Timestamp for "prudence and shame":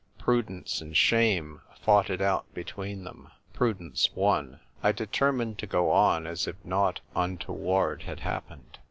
0.17-1.61